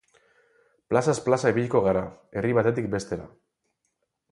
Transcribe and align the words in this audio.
Plazaz 0.93 1.15
plaza 1.27 1.51
ibiliko 1.53 1.83
gara, 1.89 2.03
herri 2.41 2.57
batetik 2.61 2.91
bestera. 2.97 3.29